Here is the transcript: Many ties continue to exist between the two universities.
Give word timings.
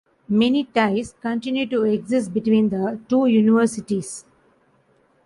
Many 0.29 0.63
ties 0.63 1.13
continue 1.21 1.67
to 1.67 1.83
exist 1.83 2.33
between 2.33 2.69
the 2.69 2.99
two 3.07 3.27
universities. 3.27 4.25